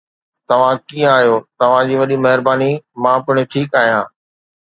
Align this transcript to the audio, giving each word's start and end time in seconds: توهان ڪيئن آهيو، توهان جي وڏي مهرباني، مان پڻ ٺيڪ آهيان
توهان 0.49 0.77
ڪيئن 0.87 1.09
آهيو، 1.17 1.35
توهان 1.63 1.91
جي 1.91 1.99
وڏي 2.01 2.17
مهرباني، 2.23 2.71
مان 3.03 3.23
پڻ 3.27 3.43
ٺيڪ 3.53 3.79
آهيان 3.83 4.11